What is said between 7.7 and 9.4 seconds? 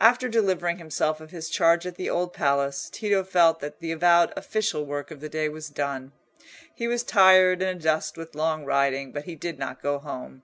adust with long riding; but he